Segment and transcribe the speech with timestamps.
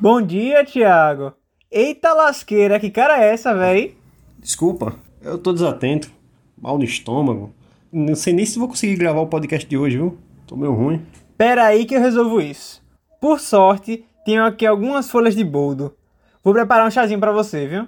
[0.00, 1.34] Bom dia, Thiago.
[1.70, 3.98] Eita lasqueira, que cara é essa, véi?
[4.38, 6.10] Desculpa, eu tô desatento.
[6.56, 7.52] Mal no estômago.
[7.92, 10.16] Não sei nem se vou conseguir gravar o podcast de hoje, viu?
[10.46, 11.04] Tô meio ruim.
[11.36, 12.82] Pera aí que eu resolvo isso.
[13.20, 15.94] Por sorte, tenho aqui algumas folhas de boldo.
[16.42, 17.86] Vou preparar um chazinho para você, viu?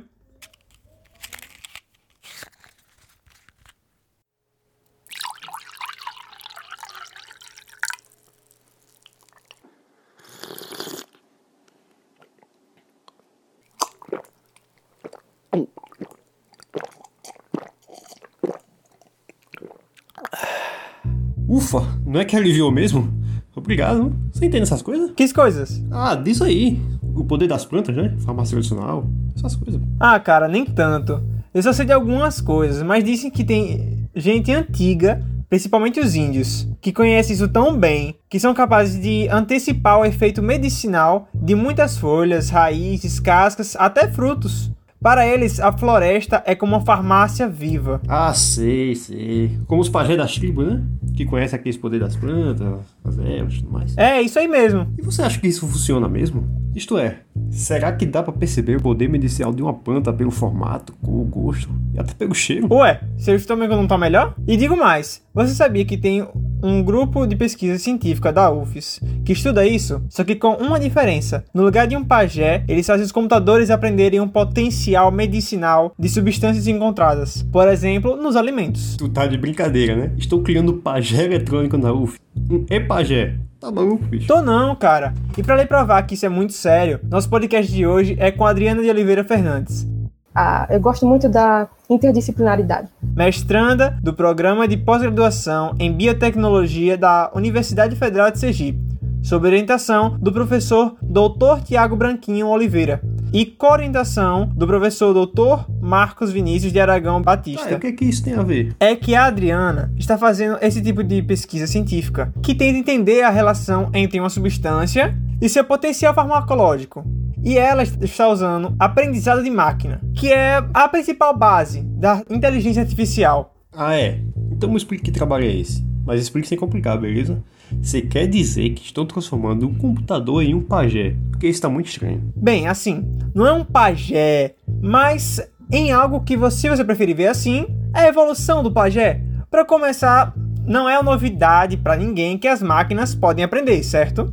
[22.12, 23.08] Não é que aliviou mesmo?
[23.56, 24.14] Obrigado.
[24.30, 25.10] Você entende essas coisas?
[25.12, 25.82] Que coisas?
[25.90, 26.78] Ah, disso aí.
[27.14, 28.14] O poder das plantas, né?
[28.24, 29.06] Farmácia tradicional.
[29.34, 29.80] Essas coisas.
[29.98, 31.22] Ah, cara, nem tanto.
[31.54, 36.68] Eu só sei de algumas coisas, mas dizem que tem gente antiga, principalmente os índios,
[36.80, 41.96] que conhecem isso tão bem que são capazes de antecipar o efeito medicinal de muitas
[41.96, 44.70] folhas, raízes, cascas, até frutos.
[45.02, 48.00] Para eles, a floresta é como uma farmácia viva.
[48.06, 49.58] Ah, sei, sei.
[49.66, 50.80] Como os pajés das tribos, né?
[51.16, 53.96] Que conhecem aqueles poderes das plantas, as ervas e tudo mais.
[53.96, 54.86] É, isso aí mesmo.
[54.98, 56.46] E você acha que isso funciona mesmo?
[56.74, 57.18] Isto é,
[57.50, 61.68] será que dá para perceber o poder medicinal de uma planta pelo formato, cor, gosto
[61.92, 62.66] e até pelo cheiro?
[62.72, 64.34] Ué, seu estômago não tá melhor?
[64.48, 66.26] E digo mais, você sabia que tem
[66.62, 71.44] um grupo de pesquisa científica da UFES que estuda isso, só que com uma diferença.
[71.52, 76.66] No lugar de um pajé, eles fazem os computadores aprenderem um potencial medicinal de substâncias
[76.66, 78.96] encontradas, por exemplo, nos alimentos.
[78.96, 80.12] Tu tá de brincadeira, né?
[80.16, 82.22] Estou criando pajé eletrônico na UFES.
[82.36, 83.36] Um e-pajé.
[83.60, 84.26] Tá maluco, bicho?
[84.26, 85.14] Tô não, cara.
[85.36, 88.44] E para lhe provar que isso é muito sério, nosso podcast de hoje é com
[88.44, 89.86] a Adriana de Oliveira Fernandes.
[90.34, 92.88] Ah, eu gosto muito da interdisciplinaridade.
[93.14, 98.80] Mestranda do Programa de Pós-Graduação em Biotecnologia da Universidade Federal de Sergipe,
[99.22, 101.62] sob orientação do professor Dr.
[101.64, 103.00] Tiago Branquinho Oliveira
[103.32, 105.70] e coorientação do professor Dr.
[105.80, 107.74] Marcos Vinícius de Aragão Batista.
[107.74, 108.74] Ah, o que, é que isso tem a ver?
[108.78, 113.30] É que a Adriana está fazendo esse tipo de pesquisa científica que tenta entender a
[113.30, 117.04] relação entre uma substância e seu potencial farmacológico
[117.44, 123.54] e ela está usando aprendizado de máquina, que é a principal base da inteligência artificial.
[123.72, 124.20] Ah, é?
[124.50, 125.84] Então me explique que trabalho é esse.
[126.04, 127.42] Mas explique sem complicar, beleza?
[127.80, 131.16] Você quer dizer que estão transformando um computador em um pajé?
[131.30, 132.32] Porque isso está muito estranho.
[132.36, 135.40] Bem, assim, não é um pajé, mas
[135.70, 139.20] em algo que você, você preferir ver assim, é a evolução do pajé.
[139.50, 140.34] Para começar,
[140.66, 144.32] não é novidade para ninguém que as máquinas podem aprender, certo?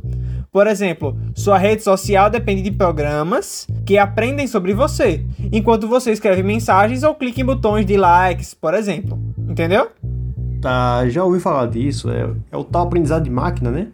[0.52, 6.42] Por exemplo, sua rede social depende de programas que aprendem sobre você, enquanto você escreve
[6.42, 9.18] mensagens ou clica em botões de likes, por exemplo.
[9.38, 9.90] Entendeu?
[10.60, 12.10] Tá, já ouvi falar disso.
[12.10, 13.88] É, é o tal aprendizado de máquina, né?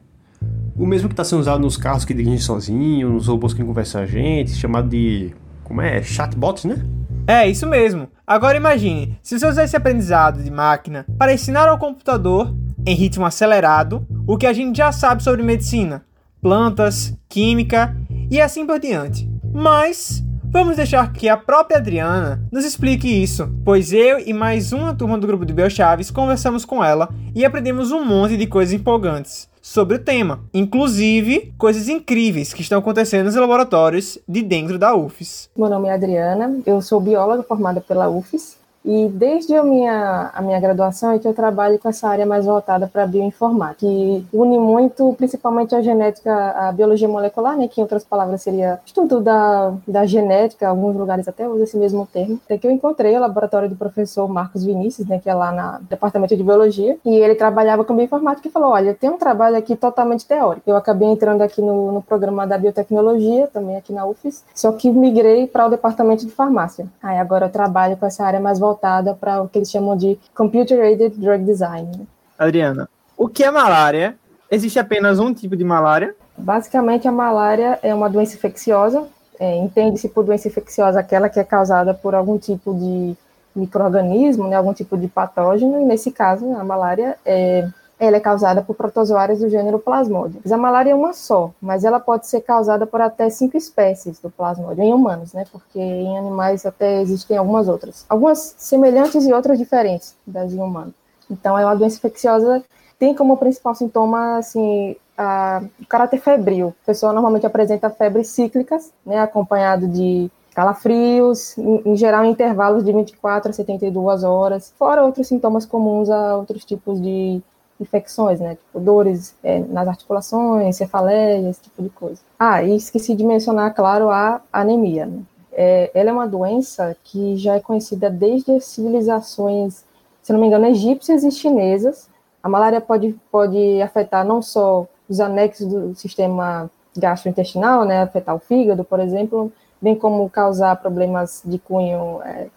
[0.76, 4.02] O mesmo que está sendo usado nos carros que dirigem sozinho, nos robôs que conversam
[4.02, 5.32] a gente, chamado de.
[5.64, 6.02] Como é?
[6.02, 6.84] Chatbots, né?
[7.26, 8.08] É, isso mesmo.
[8.26, 12.54] Agora imagine, se você usar esse aprendizado de máquina para ensinar ao computador,
[12.84, 16.04] em ritmo acelerado, o que a gente já sabe sobre medicina,
[16.40, 17.96] plantas, química
[18.30, 19.28] e assim por diante.
[19.52, 24.94] Mas vamos deixar que a própria Adriana nos explique isso, pois eu e mais uma
[24.94, 29.48] turma do grupo de Belchaves conversamos com ela e aprendemos um monte de coisas empolgantes
[29.60, 35.50] sobre o tema, inclusive coisas incríveis que estão acontecendo nos laboratórios de dentro da UFES.
[35.56, 40.40] Meu nome é Adriana, eu sou bióloga formada pela UFES e desde a minha, a
[40.40, 44.24] minha graduação é que eu trabalho com essa área mais voltada para a bioinformática, que
[44.32, 49.20] une muito, principalmente a genética, a biologia molecular, né, que em outras palavras seria estudo
[49.20, 52.40] da, da genética, alguns lugares até usam esse mesmo termo.
[52.44, 55.84] Até que eu encontrei o laboratório do professor Marcos Vinícius, né, que é lá no
[55.86, 59.74] departamento de biologia, e ele trabalhava com bioinformática e falou, olha, tem um trabalho aqui
[59.74, 60.70] totalmente teórico.
[60.70, 64.92] Eu acabei entrando aqui no, no programa da biotecnologia, também aqui na UFES, só que
[64.92, 66.86] migrei para o departamento de farmácia.
[67.02, 69.96] Aí agora eu trabalho com essa área mais voltada voltada para o que eles chamam
[69.96, 72.06] de Computer Aided Drug Design.
[72.38, 74.16] Adriana, o que é malária?
[74.50, 76.14] Existe apenas um tipo de malária?
[76.36, 79.04] Basicamente, a malária é uma doença infecciosa.
[79.40, 83.16] É, Entende-se por doença infecciosa aquela que é causada por algum tipo de
[83.54, 87.66] microorganismo, né, algum tipo de patógeno, e nesse caso, a malária é
[87.98, 90.40] ela é causada por protozoários do gênero Plasmodium.
[90.50, 94.30] A malária é uma só, mas ela pode ser causada por até cinco espécies do
[94.30, 95.44] Plasmodium em humanos, né?
[95.50, 98.04] Porque em animais até existem algumas outras.
[98.08, 100.94] Algumas semelhantes e outras diferentes das em humanos.
[101.30, 102.62] Então é uma doença infecciosa,
[102.98, 106.74] tem como principal sintoma, assim, a, o caráter febril.
[106.82, 109.20] A pessoa normalmente apresenta febres cíclicas, né?
[109.20, 115.28] Acompanhado de calafrios, em, em, geral em intervalos de 24 a 72 horas, fora outros
[115.28, 117.42] sintomas comuns a outros tipos de
[117.80, 118.56] infecções, né?
[118.56, 122.20] Tipo, dores é, nas articulações, cefaleia, esse tipo de coisa.
[122.38, 125.06] Ah, e esqueci de mencionar, claro, a anemia.
[125.06, 125.22] Né?
[125.52, 129.84] É, ela é uma doença que já é conhecida desde as civilizações,
[130.22, 132.08] se não me engano, egípcias e chinesas.
[132.42, 138.38] A malária pode, pode afetar não só os anexos do sistema gastrointestinal, né, afetar o
[138.38, 142.48] fígado, por exemplo, bem como causar problemas de cunho é,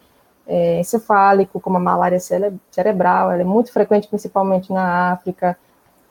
[0.46, 5.56] é, encefálico, como a malária cerebral, ela é muito frequente principalmente na África,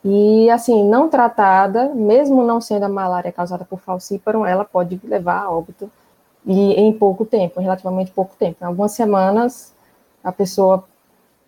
[0.04, 5.44] e assim, não tratada, mesmo não sendo a malária causada por falciparum, ela pode levar
[5.44, 5.92] a óbito,
[6.46, 9.74] e em pouco tempo, em relativamente pouco tempo, em algumas semanas,
[10.24, 10.86] a pessoa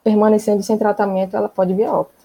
[0.03, 2.21] permanecendo sem tratamento, ela pode vir a óbito.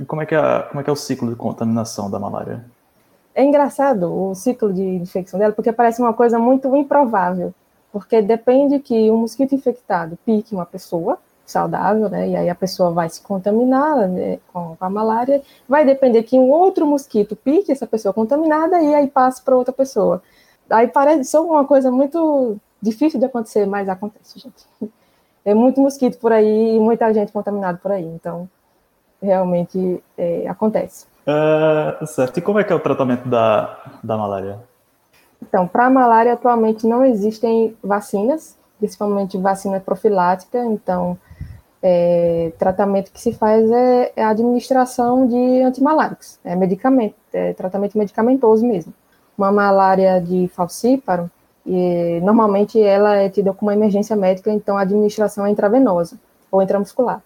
[0.00, 2.64] E como é que é, como é, que é o ciclo de contaminação da malária?
[3.38, 7.54] É engraçado o ciclo de infecção dela, porque parece uma coisa muito improvável.
[7.92, 12.30] Porque depende que um mosquito infectado pique uma pessoa saudável, né?
[12.30, 15.40] E aí a pessoa vai se contaminar né, com a malária.
[15.68, 19.72] Vai depender que um outro mosquito pique essa pessoa contaminada e aí passe para outra
[19.72, 20.20] pessoa.
[20.68, 24.92] Aí parece só uma coisa muito difícil de acontecer, mas acontece, gente.
[25.44, 28.04] É muito mosquito por aí e muita gente contaminada por aí.
[28.04, 28.50] Então,
[29.22, 31.06] realmente é, acontece.
[31.28, 32.38] Uh, certo.
[32.38, 34.58] E como é que é o tratamento da, da malária?
[35.42, 41.18] Então, para a malária, atualmente não existem vacinas, principalmente vacina profilática, então,
[41.82, 47.96] é, tratamento que se faz é, é a administração de antimaláricos, é medicamento, é tratamento
[47.96, 48.92] medicamentoso mesmo.
[49.36, 51.30] Uma malária de falcíparo,
[51.64, 56.18] e, normalmente ela é tida como uma emergência médica, então a administração é intravenosa
[56.50, 57.22] ou intramuscular.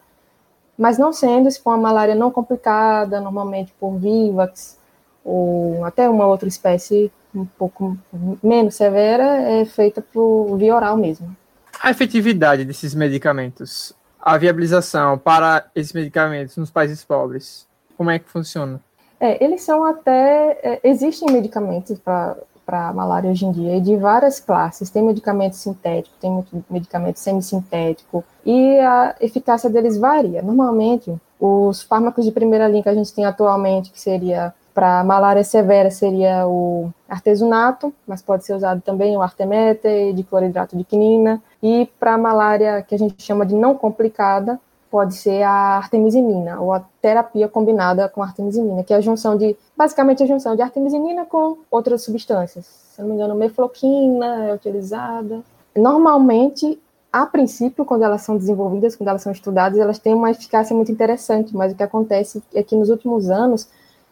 [0.82, 4.76] Mas não sendo, se for uma malária não complicada, normalmente por Vivax,
[5.24, 7.96] ou até uma outra espécie um pouco
[8.42, 11.36] menos severa, é feita por via oral mesmo.
[11.80, 17.64] A efetividade desses medicamentos, a viabilização para esses medicamentos nos países pobres,
[17.96, 18.80] como é que funciona?
[19.20, 20.58] É, eles são até.
[20.64, 24.90] É, existem medicamentos para para malária hoje em dia, e de várias classes.
[24.90, 30.42] Tem medicamento sintético, tem medicamento semissintético, e a eficácia deles varia.
[30.42, 35.44] Normalmente, os fármacos de primeira linha que a gente tem atualmente, que seria para malária
[35.44, 41.42] severa, seria o artesunato, mas pode ser usado também o artemete, de cloridrato de quinina,
[41.62, 44.58] e para malária que a gente chama de não complicada,
[44.92, 49.56] pode ser a artemisinina, ou a terapia combinada com artemisinina, que é a junção de,
[49.74, 52.66] basicamente a junção de artemisinina com outras substâncias.
[52.66, 55.40] Se não me engano, mefloquina é utilizada.
[55.74, 56.78] Normalmente,
[57.10, 60.92] a princípio, quando elas são desenvolvidas, quando elas são estudadas, elas têm uma eficácia muito
[60.92, 63.66] interessante, mas o que acontece é que nos últimos anos,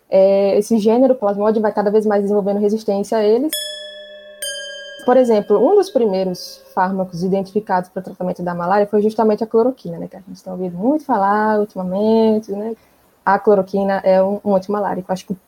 [0.08, 3.52] é, esse gênero plasmode vai cada vez mais desenvolvendo resistência a eles.
[5.04, 9.98] Por exemplo, um dos primeiros fármacos identificados para tratamento da malária foi justamente a cloroquina,
[9.98, 12.74] né, que a gente está ouvindo muito falar ultimamente, né?
[13.24, 15.38] A cloroquina é um, um antimalarico, acho que o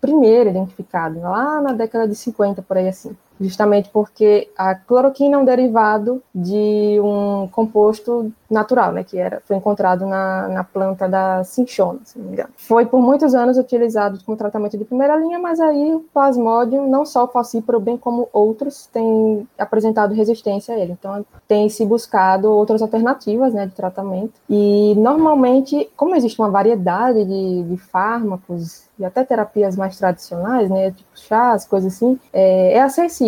[0.00, 5.38] primeiro identificado, lá na década de 50, por aí assim justamente porque a cloroquina é
[5.38, 11.42] um derivado de um composto natural, né, que era, foi encontrado na, na planta da
[11.44, 12.50] cinchona, se não me engano.
[12.56, 17.04] Foi por muitos anos utilizado como tratamento de primeira linha, mas aí o plasmódio, não
[17.04, 20.92] só o falcíparo, bem como outros, tem apresentado resistência a ele.
[20.92, 24.34] Então, tem se buscado outras alternativas, né, de tratamento.
[24.48, 30.90] E, normalmente, como existe uma variedade de, de fármacos e até terapias mais tradicionais, né,
[30.90, 33.25] tipo chás, coisas assim, é, é acessível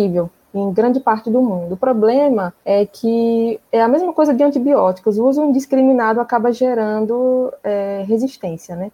[0.53, 1.73] em grande parte do mundo.
[1.73, 7.53] O problema é que é a mesma coisa de antibióticos, o uso indiscriminado acaba gerando
[7.63, 8.91] é, resistência, né?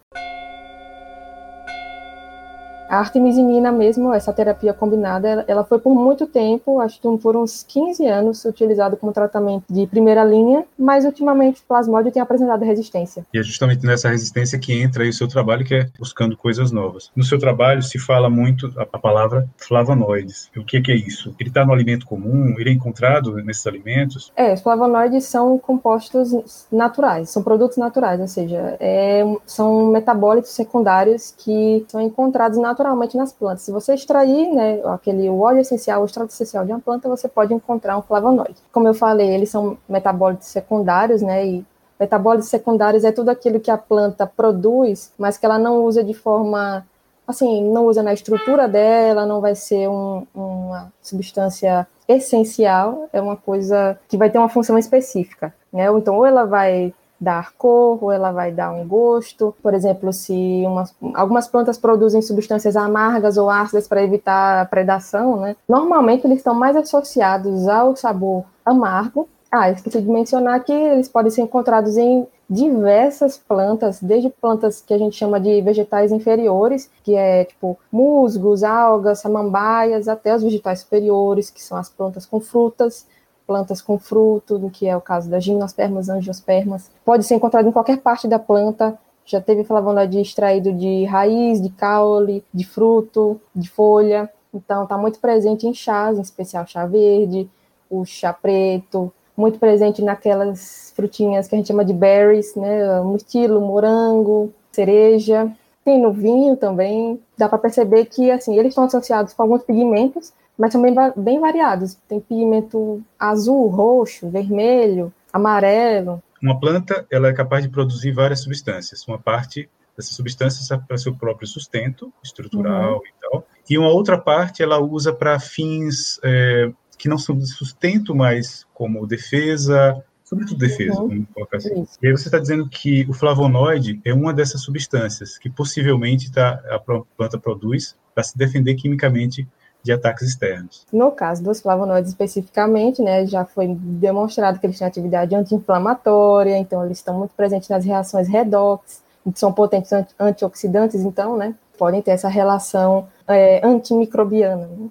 [2.88, 7.64] A artemisinina mesmo, essa terapia combinada, ela foi por muito tempo, acho que por uns
[7.64, 13.26] 15 anos, utilizada como tratamento de primeira linha, mas ultimamente o plasmódio tem apresentado resistência.
[13.34, 16.70] E é justamente nessa resistência que entra aí o seu trabalho, que é buscando coisas
[16.70, 17.10] novas.
[17.16, 20.50] No seu trabalho se fala muito a, palavra flavonoides.
[20.56, 21.34] O que, que é isso?
[21.38, 22.54] Ele está no alimento comum?
[22.58, 24.32] Ele é encontrado nesses alimentos?
[24.36, 31.34] É, os flavonoides são compostos naturais, são produtos naturais, ou seja, é, são metabólitos secundários
[31.36, 33.62] que são encontrados na naturalmente nas plantas.
[33.62, 37.54] Se você extrair né, aquele óleo essencial, o extrato essencial de uma planta, você pode
[37.54, 38.56] encontrar um flavonoide.
[38.70, 41.46] Como eu falei, eles são metabólitos secundários, né?
[41.46, 41.66] E
[41.98, 46.12] metabólitos secundários é tudo aquilo que a planta produz, mas que ela não usa de
[46.12, 46.86] forma
[47.26, 53.36] assim, não usa na estrutura dela, não vai ser um, uma substância essencial, é uma
[53.36, 55.86] coisa que vai ter uma função específica, né?
[55.90, 59.54] Então, ou ela vai dar cor, ou ela vai dar um gosto.
[59.62, 65.40] Por exemplo, se uma, algumas plantas produzem substâncias amargas ou ácidas para evitar a predação,
[65.40, 65.56] né?
[65.68, 69.28] Normalmente eles estão mais associados ao sabor amargo.
[69.50, 74.94] Ah, esqueci de mencionar que eles podem ser encontrados em diversas plantas, desde plantas que
[74.94, 80.80] a gente chama de vegetais inferiores, que é tipo musgos, algas, samambaias, até os vegetais
[80.80, 83.06] superiores, que são as plantas com frutas,
[83.46, 86.90] plantas com fruto, que é o caso das gimnospermas, angiospermas.
[87.04, 88.98] Pode ser encontrado em qualquer parte da planta.
[89.24, 94.30] Já teve flavonoide extraído de raiz, de caule, de fruto, de folha.
[94.52, 97.48] Então, está muito presente em chás, em especial chá verde,
[97.90, 103.00] o chá preto, muito presente naquelas frutinhas que a gente chama de berries, né?
[103.00, 105.52] Murtilo, morango, cereja.
[105.84, 107.20] Tem no vinho também.
[107.36, 111.96] Dá para perceber que assim eles estão associados com alguns pigmentos, mas bem, bem variados.
[112.08, 116.22] Tem pigmento azul, roxo, vermelho, amarelo.
[116.42, 119.06] Uma planta ela é capaz de produzir várias substâncias.
[119.06, 123.06] Uma parte dessas substâncias é para seu próprio sustento estrutural uhum.
[123.06, 123.46] e tal.
[123.68, 128.66] E uma outra parte ela usa para fins é, que não são de sustento, mas
[128.74, 131.08] como defesa, sobretudo defesa, uhum.
[131.08, 131.82] vamos colocar assim.
[131.82, 131.98] Isso.
[132.02, 136.60] E aí você está dizendo que o flavonoide é uma dessas substâncias que possivelmente tá,
[136.70, 139.46] a planta produz para se defender quimicamente
[139.86, 140.84] de ataques externos.
[140.92, 146.84] No caso dos flavonoides especificamente, né, já foi demonstrado que eles têm atividade anti-inflamatória, então
[146.84, 152.10] eles estão muito presentes nas reações redox, que são potentes antioxidantes, então, né, podem ter
[152.10, 154.66] essa relação é, antimicrobiana.
[154.66, 154.88] Né?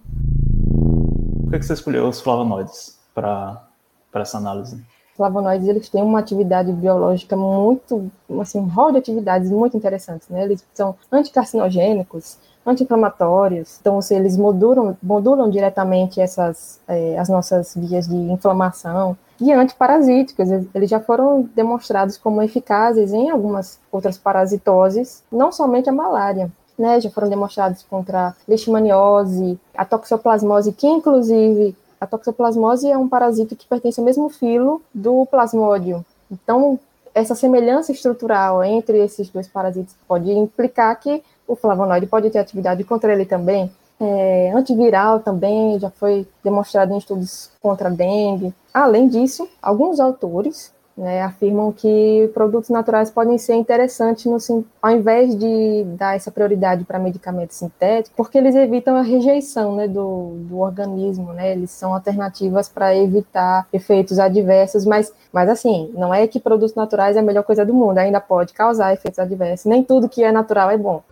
[1.44, 3.68] Por que você escolheu os flavonoides para
[4.14, 4.82] essa análise?
[5.16, 8.12] flavonoides eles têm uma atividade biológica muito,
[8.42, 10.44] assim, um rol de atividades muito interessantes, né?
[10.44, 18.08] Eles são anticarcinogênicos, anti-inflamatórios, então se eles modulam, modulam diretamente essas é, as nossas vias
[18.08, 25.52] de inflamação e antiparasíticos, eles já foram demonstrados como eficazes em algumas outras parasitoses, não
[25.52, 32.90] somente a malária né, já foram demonstrados contra leishmaniose, a toxoplasmose, que inclusive a toxoplasmose
[32.90, 36.06] é um parasito que pertence ao mesmo filo do plasmódio.
[36.30, 36.80] Então,
[37.14, 42.84] essa semelhança estrutural entre esses dois parasitos pode implicar que o flavonoide pode ter atividade
[42.84, 43.72] contra ele também.
[44.00, 48.54] É, antiviral também já foi demonstrado em estudos contra dengue.
[48.74, 55.38] Além disso, alguns autores né, afirmam que produtos naturais podem ser interessantes no, ao invés
[55.38, 60.60] de dar essa prioridade para medicamentos sintéticos, porque eles evitam a rejeição né, do, do
[60.60, 66.40] organismo, né, eles são alternativas para evitar efeitos adversos, mas, mas assim, não é que
[66.40, 70.08] produtos naturais é a melhor coisa do mundo, ainda pode causar efeitos adversos, nem tudo
[70.08, 71.04] que é natural é bom.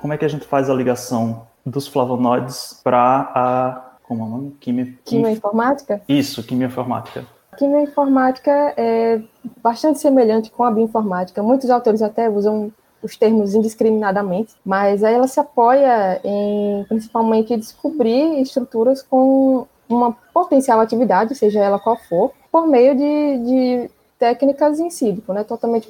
[0.00, 4.28] Como é que a gente faz a ligação dos flavonoides para a como é o
[4.28, 4.56] nome?
[4.58, 4.96] Quimio...
[5.04, 6.00] Quimioinformática?
[6.08, 7.26] Isso, quimioinformática.
[7.58, 9.20] Quimioinformática é
[9.62, 11.42] bastante semelhante com a bioinformática.
[11.42, 12.72] Muitos autores até usam
[13.02, 20.80] os termos indiscriminadamente, mas aí ela se apoia em principalmente descobrir estruturas com uma potencial
[20.80, 25.88] atividade, seja ela qual for, por meio de, de técnicas in sílico, né, totalmente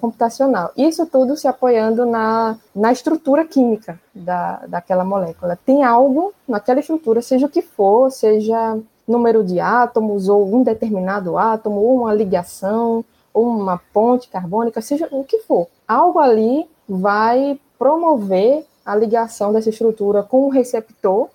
[0.00, 0.72] computacional.
[0.76, 5.58] Isso tudo se apoiando na, na estrutura química da, daquela molécula.
[5.64, 11.38] Tem algo naquela estrutura, seja o que for, seja número de átomos, ou um determinado
[11.38, 15.68] átomo, ou uma ligação, ou uma ponte carbônica, seja o que for.
[15.86, 21.28] Algo ali vai promover a ligação dessa estrutura com o receptor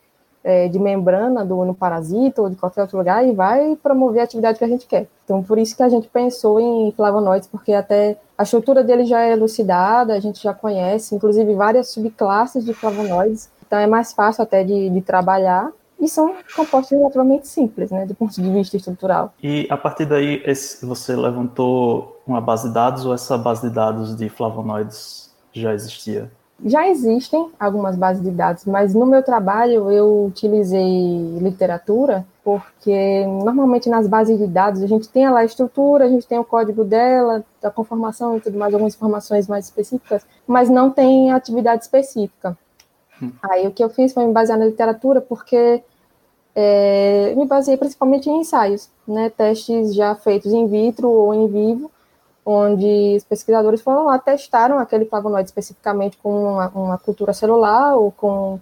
[0.43, 4.23] é, de membrana do no parasita ou de qualquer outro lugar e vai promover a
[4.23, 5.07] atividade que a gente quer.
[5.23, 9.21] Então, por isso que a gente pensou em flavonoides, porque até a estrutura dele já
[9.21, 14.43] é elucidada, a gente já conhece, inclusive várias subclasses de flavonoides, então é mais fácil
[14.43, 19.33] até de, de trabalhar e são compostos relativamente simples, né, do ponto de vista estrutural.
[19.41, 23.73] E a partir daí, esse, você levantou uma base de dados ou essa base de
[23.73, 26.31] dados de flavonoides já existia?
[26.63, 33.89] Já existem algumas bases de dados, mas no meu trabalho eu utilizei literatura, porque normalmente
[33.89, 36.83] nas bases de dados a gente tem lá a estrutura, a gente tem o código
[36.83, 42.55] dela, da conformação e tudo mais, algumas informações mais específicas, mas não tem atividade específica.
[43.21, 43.31] Hum.
[43.41, 45.83] Aí o que eu fiz foi me basear na literatura, porque
[46.55, 51.89] é, me baseei principalmente em ensaios, né, testes já feitos in vitro ou em vivo,
[52.45, 58.11] onde os pesquisadores foram lá, testaram aquele flavonoide especificamente com uma, uma cultura celular ou
[58.11, 58.59] com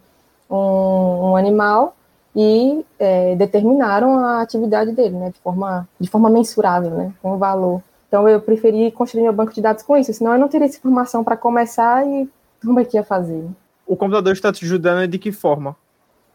[0.49, 1.95] um, um animal
[2.35, 7.81] e é, determinaram a atividade dele, né, de forma, de forma mensurável, né, com valor.
[8.07, 10.77] Então eu preferi construir meu banco de dados com isso, senão eu não teria essa
[10.77, 12.29] informação para começar e
[12.63, 13.45] como é que ia fazer.
[13.87, 15.75] O computador está te ajudando de que forma?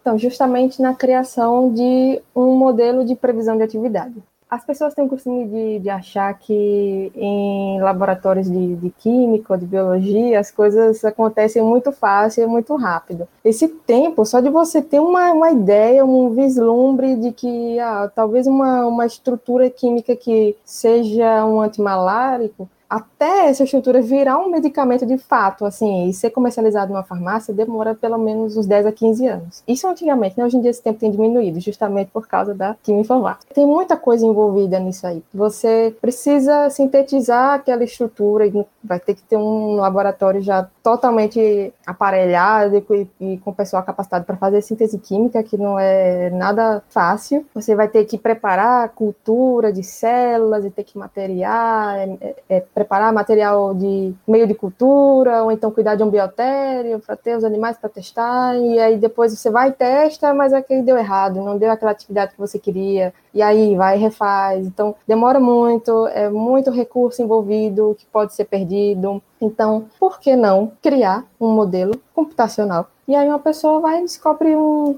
[0.00, 4.14] Então, justamente na criação de um modelo de previsão de atividade.
[4.48, 9.66] As pessoas têm o costume de, de achar que em laboratórios de, de química de
[9.66, 13.26] biologia as coisas acontecem muito fácil e muito rápido.
[13.44, 18.46] Esse tempo, só de você ter uma, uma ideia, um vislumbre de que ah, talvez
[18.46, 25.18] uma, uma estrutura química que seja um antimalárico até essa estrutura virar um medicamento de
[25.18, 29.62] fato, assim, e ser comercializado numa farmácia, demora pelo menos uns 10 a 15 anos.
[29.66, 30.44] Isso antigamente, né?
[30.44, 33.54] Hoje em dia esse tempo tem diminuído, justamente por causa da química informática.
[33.54, 35.22] Tem muita coisa envolvida nisso aí.
[35.32, 42.76] Você precisa sintetizar aquela estrutura e vai ter que ter um laboratório já totalmente aparelhado
[42.76, 47.46] e, e com pessoal capacitado para fazer síntese química, que não é nada fácil.
[47.54, 52.60] Você vai ter que preparar cultura de células e ter que materiar, é, é, é
[52.74, 57.44] preparar material de meio de cultura, ou então cuidar de um biotério para ter os
[57.44, 61.56] animais para testar, e aí depois você vai e testa, mas aquele deu errado, não
[61.56, 64.66] deu aquela atividade que você queria, e aí vai e refaz.
[64.66, 69.22] Então demora muito, é muito recurso envolvido que pode ser perdido.
[69.40, 72.88] Então, por que não criar um modelo computacional?
[73.06, 74.96] E aí uma pessoa vai e descobre um,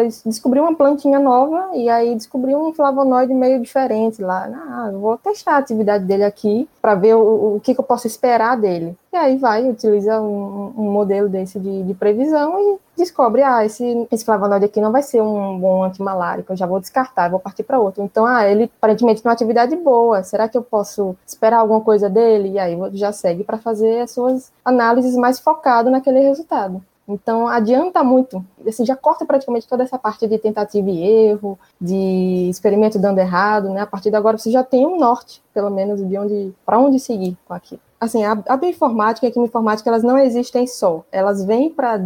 [0.00, 4.48] eles descobriu uma plantinha nova e aí descobriu um flavonoide meio diferente lá.
[4.52, 8.06] Ah, vou testar a atividade dele aqui para ver o, o que, que, eu posso
[8.06, 8.96] esperar dele.
[9.12, 14.06] E aí vai, utiliza um, um modelo desse de, de, previsão e descobre, ah, esse,
[14.10, 17.62] esse flavonoide aqui não vai ser um bom antimalárico, eu já vou descartar, vou partir
[17.62, 18.02] para outro.
[18.02, 22.10] Então, ah, ele aparentemente tem uma atividade boa, será que eu posso esperar alguma coisa
[22.10, 22.50] dele?
[22.50, 26.82] E aí já segue para fazer as suas análises mais focado naquele resultado.
[27.08, 32.48] Então, adianta muito, assim, já corta praticamente toda essa parte de tentativa e erro, de
[32.50, 33.80] experimento dando errado, né?
[33.80, 37.00] A partir de agora você já tem um norte, pelo menos, de onde, para onde
[37.00, 37.80] seguir com aquilo.
[37.98, 41.98] Assim, a, a bioinformática e a quimioinformática, elas não existem só, elas vêm para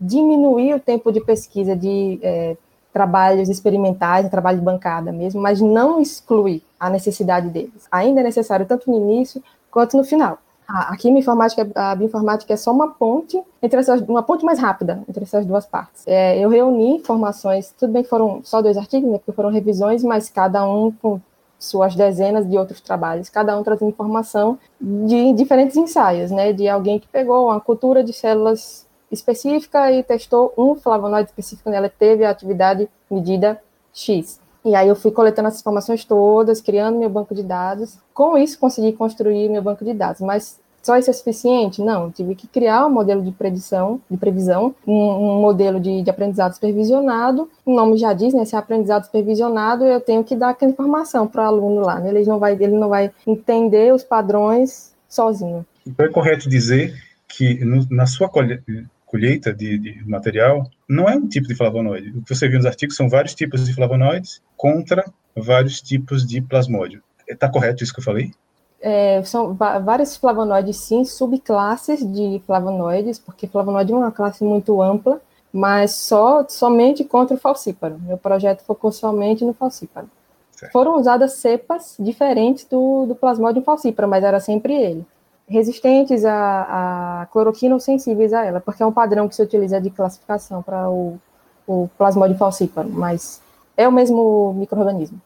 [0.00, 2.56] diminuir o tempo de pesquisa de é,
[2.92, 7.86] trabalhos experimentais, trabalho de bancada mesmo, mas não exclui a necessidade deles.
[7.92, 10.38] Ainda é necessário tanto no início quanto no final.
[10.68, 15.02] A, química informática, a bioinformática é só uma ponte entre essas, uma ponte mais rápida
[15.08, 16.06] entre essas duas partes.
[16.06, 20.04] É, eu reuni informações, tudo bem que foram só dois artigos, né, porque foram revisões,
[20.04, 21.18] mas cada um com
[21.58, 26.98] suas dezenas de outros trabalhos, cada um trazendo informação de diferentes ensaios, né, de alguém
[26.98, 32.30] que pegou uma cultura de células específica e testou um flavonoide específico nela, teve a
[32.30, 33.58] atividade medida
[33.90, 34.38] X.
[34.64, 37.96] E aí eu fui coletando essas informações todas, criando meu banco de dados.
[38.12, 40.20] Com isso, consegui construir meu banco de dados.
[40.20, 41.82] Mas só isso é suficiente?
[41.82, 46.10] Não, tive que criar um modelo de predição, de previsão, um, um modelo de, de,
[46.10, 47.50] aprendizado supervisionado.
[47.64, 48.44] O nome já diz, né?
[48.44, 52.00] Se é aprendizado supervisionado, eu tenho que dar aquela informação para o aluno lá.
[52.00, 52.10] Né?
[52.10, 55.66] Ele, não vai, ele não vai entender os padrões sozinho.
[55.86, 56.94] Então é correto dizer
[57.28, 62.10] que no, na sua colheita de, de, material não é um tipo de flavonoide.
[62.10, 65.04] O que você viu nos artigos são vários tipos de flavonoides contra
[65.36, 67.02] vários tipos de plasmódio.
[67.26, 68.32] Está correto isso que eu falei?
[68.80, 75.20] É, são vários flavonoides, sim, subclasses de flavonoides, porque flavonoide é uma classe muito ampla,
[75.52, 77.98] mas só somente contra o falcíparo.
[78.00, 80.08] Meu projeto focou somente no falcíparo.
[80.52, 80.72] Certo.
[80.72, 85.06] Foram usadas cepas diferentes do, do plasmódio falcíparo, mas era sempre ele
[85.48, 89.80] resistentes à, à cloroquina ou sensíveis a ela, porque é um padrão que se utiliza
[89.80, 91.18] de classificação para o,
[91.66, 93.40] o plasmódio falciparum, mas
[93.76, 95.20] é o mesmo microorganismo.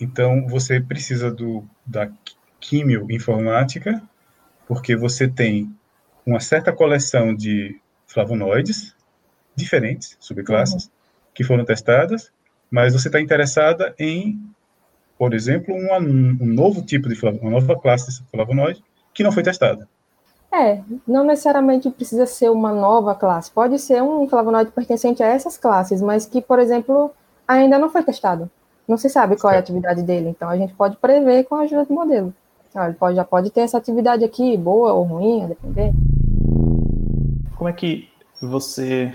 [0.00, 2.08] Então, você precisa do, da
[2.60, 4.02] quimioinformática,
[4.66, 5.74] porque você tem
[6.26, 8.94] uma certa coleção de flavonoides
[9.54, 10.90] diferentes, subclasses, uhum.
[11.34, 12.30] que foram testadas,
[12.70, 14.40] mas você está interessada em,
[15.18, 19.32] por exemplo, uma, um novo tipo de flavonoide, uma nova classe de flavonoide, que não
[19.32, 19.88] foi testada.
[20.50, 23.50] É, não necessariamente precisa ser uma nova classe.
[23.50, 27.10] Pode ser um flavonoide pertencente a essas classes, mas que, por exemplo,
[27.46, 28.50] ainda não foi testado.
[28.86, 30.30] Não se sabe qual é a atividade dele.
[30.30, 32.34] Então, a gente pode prever com a ajuda do modelo.
[32.78, 35.92] Ah, ele pode, já pode ter essa atividade aqui, boa ou ruim, a depender.
[37.56, 38.08] Como é que
[38.40, 39.12] você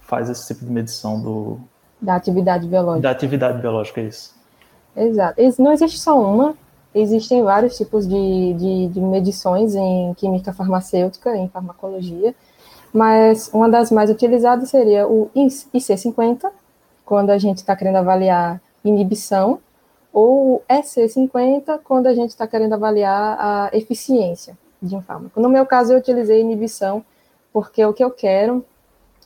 [0.00, 1.58] faz esse tipo de medição do...
[2.00, 3.02] Da atividade biológica.
[3.02, 4.34] Da atividade biológica, é isso.
[4.96, 5.40] Exato.
[5.58, 6.54] Não existe só uma,
[6.94, 12.34] Existem vários tipos de, de, de medições em química farmacêutica, em farmacologia,
[12.92, 16.50] mas uma das mais utilizadas seria o IC50,
[17.04, 19.60] quando a gente está querendo avaliar inibição,
[20.12, 25.40] ou o EC50, quando a gente está querendo avaliar a eficiência de um fármaco.
[25.40, 27.04] No meu caso, eu utilizei inibição,
[27.52, 28.64] porque o que eu quero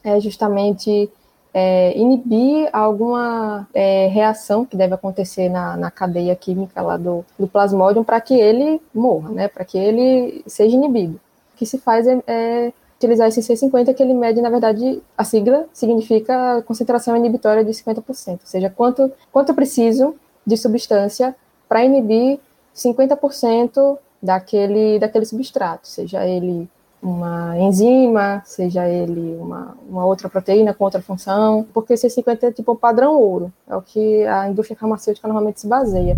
[0.03, 1.11] é justamente
[1.53, 7.47] é, inibir alguma é, reação que deve acontecer na, na cadeia química lá do, do
[7.47, 11.14] plasmódium para que ele morra, né, para que ele seja inibido.
[11.55, 15.23] O que se faz é, é utilizar esse C50 que ele mede, na verdade, a
[15.23, 21.35] sigla significa concentração inibitória de 50%, ou seja, quanto, quanto eu preciso de substância
[21.68, 22.38] para inibir
[22.74, 26.68] 50% daquele, daquele substrato, seja ele
[27.04, 32.52] uma enzima, seja ele uma, uma outra proteína com outra função, porque esse 50 é
[32.52, 36.16] tipo o padrão ouro, é o que a indústria farmacêutica normalmente se baseia.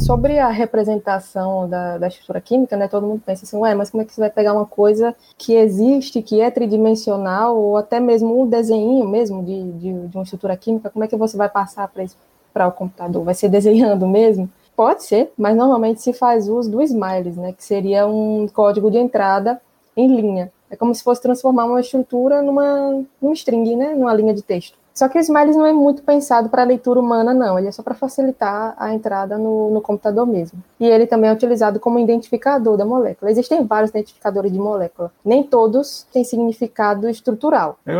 [0.00, 4.02] Sobre a representação da, da estrutura química, né, todo mundo pensa assim, ué, mas como
[4.02, 8.42] é que você vai pegar uma coisa que existe, que é tridimensional, ou até mesmo
[8.42, 11.86] um desenho mesmo de, de, de uma estrutura química, como é que você vai passar
[11.86, 12.02] para
[12.68, 13.24] o computador?
[13.24, 14.48] Vai ser desenhando mesmo?
[14.76, 18.98] Pode ser, mas normalmente se faz uso do smiles, né, que seria um código de
[18.98, 19.60] entrada
[19.96, 20.50] em linha.
[20.70, 24.78] É como se fosse transformar uma estrutura numa, numa string, né, numa linha de texto.
[24.94, 27.58] Só que o Smiles não é muito pensado para leitura humana, não.
[27.58, 30.62] Ele é só para facilitar a entrada no, no, computador mesmo.
[30.78, 33.30] E ele também é utilizado como identificador da molécula.
[33.30, 35.10] Existem vários identificadores de molécula.
[35.24, 37.78] Nem todos têm significado estrutural.
[37.86, 37.94] É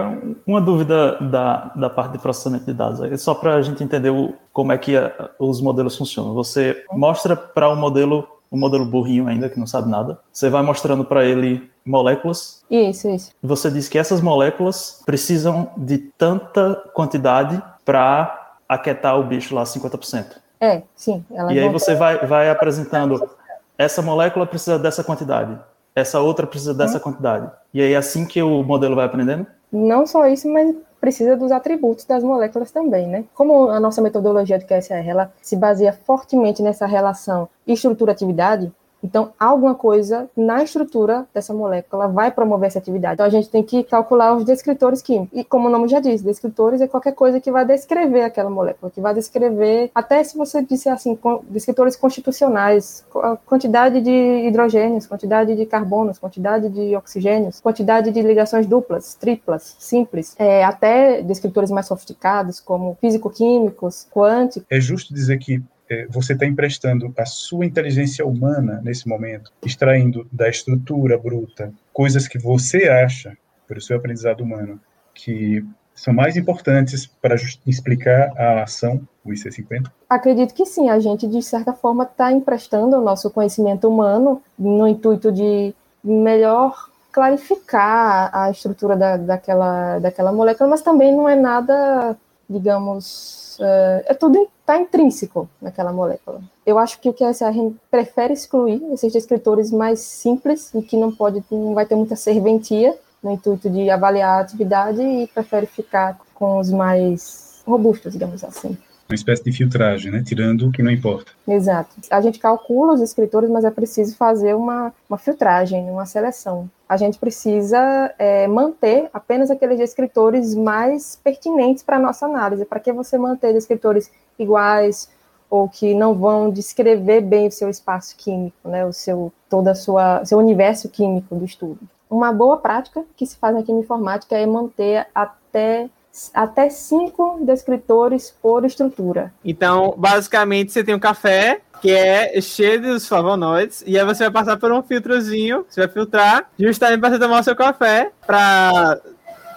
[0.46, 3.00] uma dúvida da, da parte de processamento de dados.
[3.00, 6.35] É só para a gente entender o, como é que a, os modelos funcionam.
[6.35, 10.18] Você mostra para o um modelo um modelo burrinho ainda, que não sabe nada.
[10.30, 12.62] Você vai mostrando para ele moléculas.
[12.70, 13.32] Isso, isso.
[13.42, 20.36] Você diz que essas moléculas precisam de tanta quantidade para aquietar o bicho lá 50%.
[20.60, 21.24] É, sim.
[21.50, 23.28] e aí você vai, vai apresentando,
[23.76, 25.58] essa molécula precisa dessa quantidade,
[25.92, 27.00] essa outra precisa dessa hum.
[27.00, 27.50] quantidade.
[27.74, 29.44] E aí é assim que o modelo vai aprendendo?
[29.72, 33.24] Não só isso, mas precisa dos atributos das moléculas também, né?
[33.34, 39.74] Como a nossa metodologia de QSR, ela se baseia fortemente nessa relação estrutura-atividade, então, alguma
[39.74, 43.14] coisa na estrutura dessa molécula vai promover essa atividade.
[43.14, 45.38] Então, a gente tem que calcular os descritores químicos.
[45.38, 48.90] E, como o nome já diz, descritores é qualquer coisa que vai descrever aquela molécula,
[48.90, 53.04] que vai descrever, até se você disser assim, descritores constitucionais,
[53.44, 60.34] quantidade de hidrogênios, quantidade de carbonos, quantidade de oxigênios, quantidade de ligações duplas, triplas, simples,
[60.38, 64.66] é, até descritores mais sofisticados, como físico-químicos, quânticos.
[64.70, 65.62] É justo dizer que
[66.11, 72.38] você está emprestando a sua inteligência humana nesse momento, extraindo da estrutura bruta coisas que
[72.38, 74.81] você acha, pelo seu aprendizado humano,
[75.14, 79.90] que são mais importantes para explicar a ação do IC50?
[80.09, 80.88] Acredito que sim.
[80.88, 86.90] A gente, de certa forma, está emprestando o nosso conhecimento humano no intuito de melhor
[87.12, 92.16] clarificar a estrutura da, daquela, daquela molécula, mas também não é nada,
[92.48, 96.40] digamos, é, é tudo está intrínseco naquela molécula.
[96.64, 101.44] Eu acho que o QSR prefere excluir esses descritores mais simples e que não pode,
[101.50, 106.58] não vai ter muita serventia no intuito de avaliar a atividade e prefere ficar com
[106.58, 108.76] os mais robustos, digamos assim
[109.12, 110.22] uma espécie de filtragem, né?
[110.24, 111.32] tirando o que não importa.
[111.46, 111.94] Exato.
[112.11, 116.68] A gente calcula os escritores, mas é preciso fazer uma, uma filtragem, uma seleção.
[116.88, 117.78] A gente precisa
[118.18, 122.64] é, manter apenas aqueles escritores mais pertinentes para a nossa análise.
[122.64, 124.11] Para que você manter escritores
[124.42, 125.09] iguais
[125.48, 128.87] ou que não vão descrever bem o seu espaço químico, né?
[128.87, 131.81] o seu toda a sua seu universo químico do estudo.
[132.09, 135.88] Uma boa prática que se faz na química informática é manter até
[136.35, 139.33] até cinco descritores por estrutura.
[139.44, 144.31] Então, basicamente, você tem um café que é cheio dos flavonoides, e aí você vai
[144.31, 149.00] passar por um filtrozinho, você vai filtrar, justamente para você tomar o seu café, para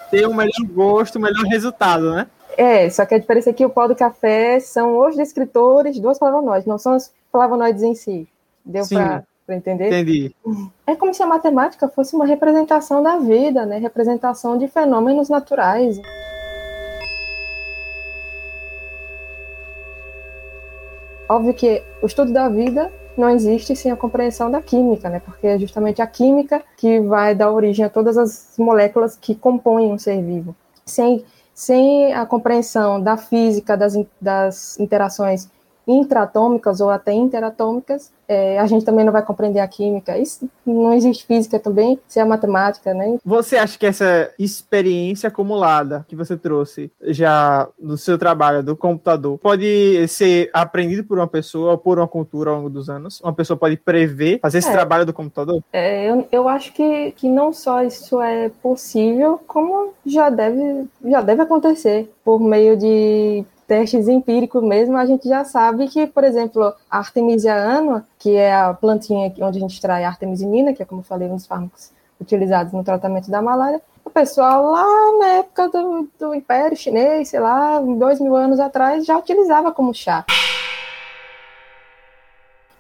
[0.09, 2.27] ter um melhor gosto, um melhor resultado, né?
[2.57, 6.17] É, só que a diferença é que o pó do café são os descritores dos
[6.17, 8.27] flavonoides, não são os flavonoides em si.
[8.63, 9.87] Deu para entender?
[9.87, 10.35] Entendi.
[10.87, 13.77] É como se a matemática fosse uma representação da vida, né?
[13.77, 15.99] Representação de fenômenos naturais.
[21.27, 25.19] Óbvio que o estudo da vida não existe sem a compreensão da química, né?
[25.19, 29.91] Porque é justamente a química que vai dar origem a todas as moléculas que compõem
[29.91, 30.55] um ser vivo.
[30.85, 31.23] Sem,
[31.55, 35.47] sem a compreensão da física das, das interações
[35.87, 40.17] intratômicas ou até interatômicas, é, a gente também não vai compreender a química.
[40.17, 43.17] Isso não existe física também, se é a matemática, né?
[43.23, 49.37] Você acha que essa experiência acumulada que você trouxe já do seu trabalho, do computador,
[49.37, 53.21] pode ser aprendido por uma pessoa ou por uma cultura ao longo dos anos?
[53.21, 55.63] Uma pessoa pode prever, fazer esse é, trabalho do computador?
[55.71, 61.21] É, eu, eu acho que, que não só isso é possível, como já deve, já
[61.21, 66.73] deve acontecer por meio de testes empíricos mesmo, a gente já sabe que, por exemplo,
[66.89, 70.85] a Artemisia annua, que é a plantinha onde a gente extrai a artemisinina, que é,
[70.85, 75.27] como eu falei, um dos fármacos utilizados no tratamento da malária, o pessoal lá na
[75.39, 80.23] época do, do Império Chinês, sei lá, dois mil anos atrás, já utilizava como chá.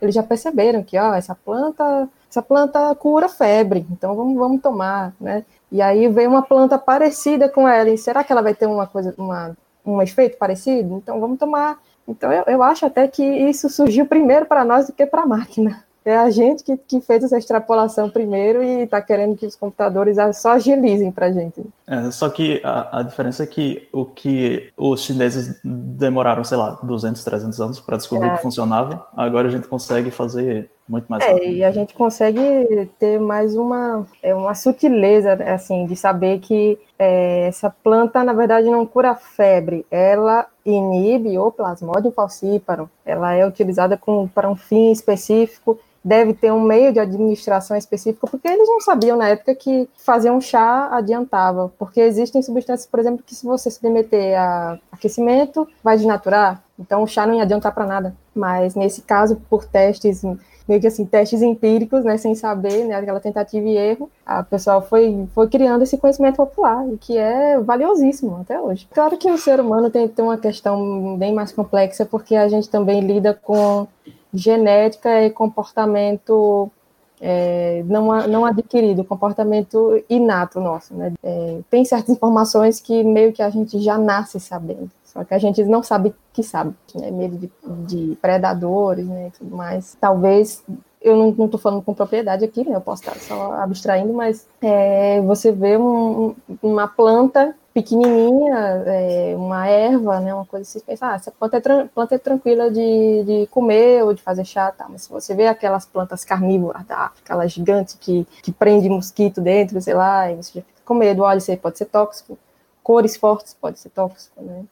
[0.01, 5.13] Eles já perceberam que, ó, essa planta, essa planta cura febre, então vamos, vamos tomar,
[5.19, 5.43] né?
[5.71, 8.85] E aí veio uma planta parecida com ela, e será que ela vai ter uma
[8.85, 13.69] coisa, uma um efeito parecido, então vamos tomar Então eu, eu acho até que isso
[13.69, 15.83] surgiu primeiro para nós do que para a máquina.
[16.05, 20.17] É a gente que, que fez essa extrapolação primeiro e está querendo que os computadores
[20.35, 21.65] só agilizem para a gente.
[21.87, 26.77] É, só que a, a, diferença é que o que os chineses demoraram, sei lá,
[26.83, 28.35] 200, 300 anos para descobrir é.
[28.35, 31.51] que funcionava, agora a gente consegue fazer muito mais é, rápido.
[31.51, 37.47] E a gente consegue ter mais uma, é, uma sutileza, assim, de saber que é,
[37.47, 43.97] essa planta, na verdade, não cura febre, ela inibe o plasmodium falciparum, ela é utilizada
[43.97, 48.79] com, para um fim específico deve ter um meio de administração específico, porque eles não
[48.79, 53.43] sabiam na época que fazer um chá adiantava, porque existem substâncias, por exemplo, que se
[53.43, 58.15] você se meter a aquecimento, vai desnaturar, então o chá não ia adiantar para nada.
[58.35, 60.21] Mas nesse caso, por testes,
[60.67, 64.83] meio que assim, testes empíricos, né, sem saber, né, aquela tentativa e erro, a pessoa
[64.83, 68.87] foi, foi criando esse conhecimento popular, que é valiosíssimo até hoje.
[68.93, 72.69] Claro que o ser humano tem, tem uma questão bem mais complexa, porque a gente
[72.69, 73.87] também lida com
[74.35, 76.71] genética e comportamento
[77.19, 80.93] é, não, não adquirido, comportamento inato nosso.
[80.93, 81.13] Né?
[81.23, 85.37] É, tem certas informações que meio que a gente já nasce sabendo, só que a
[85.39, 87.09] gente não sabe que sabe, né?
[87.11, 87.49] medo de,
[87.87, 89.97] de predadores né, e tudo mais.
[89.99, 90.63] Talvez
[91.01, 92.75] eu não estou falando com propriedade aqui, né?
[92.75, 99.67] Eu posso estar só abstraindo, mas é, você vê um, uma planta pequenininha, é, uma
[99.67, 103.23] erva, né, uma coisa assim, você pensa, ah, essa planta é, planta é tranquila de,
[103.25, 106.99] de comer ou de fazer chá, tá, mas se você vê aquelas plantas carnívoras da
[106.99, 110.93] África, aquelas gigantes que, que prende mosquito dentro, sei lá, e você já fica com
[110.93, 112.39] medo, olha, isso aí pode ser tóxico,
[112.81, 114.63] cores fortes pode ser tóxico, né.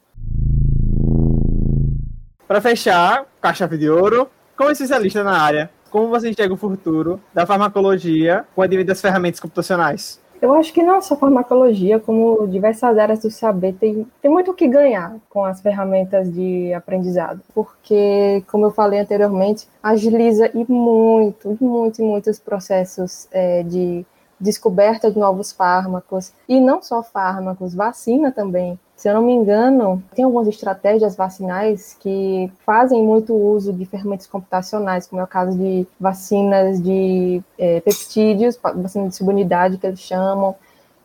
[2.48, 7.20] Para fechar, com chave de ouro, como especialista na área, como você enxerga o futuro
[7.34, 10.23] da farmacologia com a das ferramentas computacionais?
[10.44, 14.54] Eu acho que não só farmacologia, como diversas áreas do saber, tem, tem muito o
[14.54, 21.58] que ganhar com as ferramentas de aprendizado, porque, como eu falei anteriormente, agiliza e muito,
[21.62, 24.06] muito, muitos processos é, de
[24.38, 28.78] descoberta de novos fármacos, e não só fármacos, vacina também.
[29.04, 34.26] Se eu não me engano, tem algumas estratégias vacinais que fazem muito uso de ferramentas
[34.28, 40.00] computacionais, como é o caso de vacinas de é, peptídeos, vacina de subunidade que eles
[40.00, 40.56] chamam,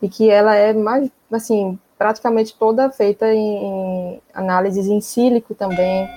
[0.01, 6.07] e que ela é mais, assim, praticamente toda feita em, análises em sílico também.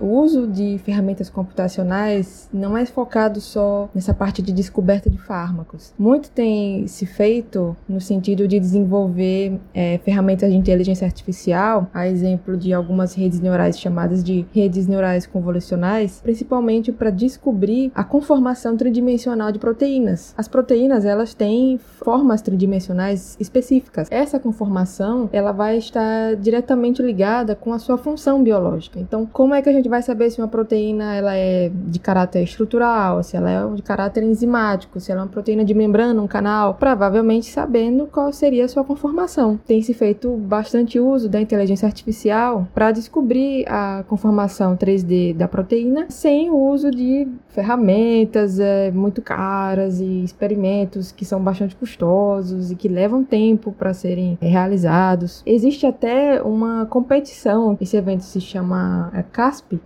[0.00, 5.92] O uso de ferramentas computacionais não é focado só nessa parte de descoberta de fármacos.
[5.98, 12.56] Muito tem se feito no sentido de desenvolver é, ferramentas de inteligência artificial, a exemplo
[12.56, 19.52] de algumas redes neurais chamadas de redes neurais convolucionais, principalmente para descobrir a conformação tridimensional
[19.52, 20.34] de proteínas.
[20.36, 24.08] As proteínas elas têm formas tridimensionais específicas.
[24.10, 28.98] Essa conformação ela vai estar diretamente ligada com a sua função biológica.
[28.98, 32.42] Então, como é que a gente vai saber se uma proteína ela é de caráter
[32.42, 36.26] estrutural, se ela é de caráter enzimático, se ela é uma proteína de membrana, um
[36.26, 39.58] canal, provavelmente sabendo qual seria a sua conformação.
[39.66, 46.06] Tem se feito bastante uso da inteligência artificial para descobrir a conformação 3D da proteína
[46.08, 52.76] sem o uso de ferramentas é, muito caras e experimentos que são bastante custosos e
[52.76, 55.42] que levam tempo para serem realizados.
[55.44, 59.24] Existe até uma competição, esse evento se chama é,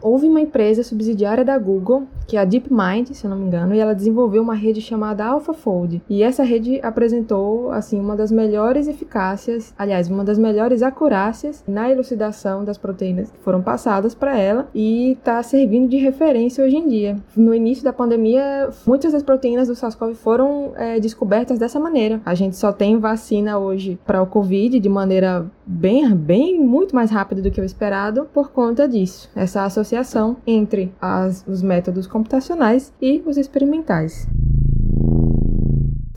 [0.02, 3.74] Houve uma empresa subsidiária da Google, que é a DeepMind, se eu não me engano,
[3.74, 6.02] e ela desenvolveu uma rede chamada AlphaFold.
[6.08, 11.90] E essa rede apresentou, assim, uma das melhores eficácias, aliás, uma das melhores acurácias na
[11.90, 16.88] elucidação das proteínas que foram passadas para ela e está servindo de referência hoje em
[16.88, 17.16] dia.
[17.36, 22.20] No início da pandemia, muitas das proteínas do SARS-CoV foram é, descobertas dessa maneira.
[22.24, 27.10] A gente só tem vacina hoje para o Covid de maneira bem, bem, muito mais
[27.10, 29.30] rápida do que o esperado por conta disso.
[29.34, 34.26] Essa associação associação entre as, os métodos computacionais e os experimentais.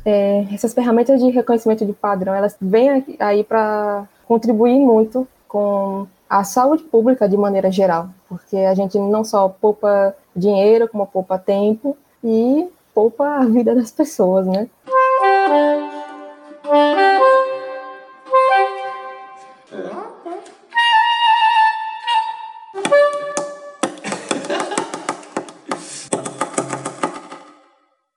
[0.03, 6.43] É, essas ferramentas de reconhecimento de padrão, elas vêm aí para contribuir muito com a
[6.43, 11.95] saúde pública de maneira geral, porque a gente não só poupa dinheiro, como poupa tempo
[12.23, 14.69] e poupa a vida das pessoas, né?